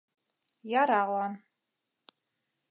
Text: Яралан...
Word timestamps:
Яралан... 0.81 1.33